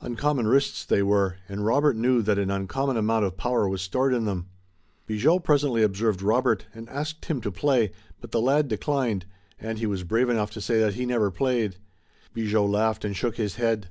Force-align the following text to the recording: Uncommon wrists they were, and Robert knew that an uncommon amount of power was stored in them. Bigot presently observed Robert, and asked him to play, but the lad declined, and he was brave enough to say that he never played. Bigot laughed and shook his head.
Uncommon 0.00 0.46
wrists 0.46 0.84
they 0.84 1.02
were, 1.02 1.38
and 1.48 1.66
Robert 1.66 1.96
knew 1.96 2.22
that 2.22 2.38
an 2.38 2.52
uncommon 2.52 2.96
amount 2.96 3.24
of 3.24 3.36
power 3.36 3.68
was 3.68 3.82
stored 3.82 4.14
in 4.14 4.26
them. 4.26 4.46
Bigot 5.08 5.42
presently 5.42 5.82
observed 5.82 6.22
Robert, 6.22 6.66
and 6.72 6.88
asked 6.88 7.24
him 7.24 7.40
to 7.40 7.50
play, 7.50 7.90
but 8.20 8.30
the 8.30 8.40
lad 8.40 8.68
declined, 8.68 9.26
and 9.58 9.80
he 9.80 9.86
was 9.86 10.04
brave 10.04 10.28
enough 10.28 10.52
to 10.52 10.60
say 10.60 10.78
that 10.78 10.94
he 10.94 11.04
never 11.04 11.32
played. 11.32 11.78
Bigot 12.32 12.62
laughed 12.62 13.04
and 13.04 13.16
shook 13.16 13.38
his 13.38 13.56
head. 13.56 13.88